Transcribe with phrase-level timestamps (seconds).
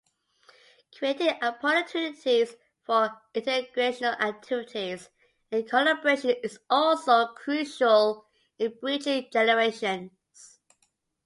[0.97, 5.11] Creating opportunities for intergenerational activities
[5.51, 8.25] and collaboration is also crucial
[8.57, 10.59] in bridging generations.